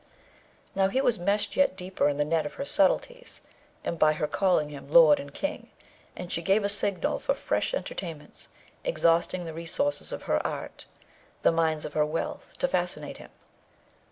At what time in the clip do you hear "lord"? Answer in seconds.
4.91-5.19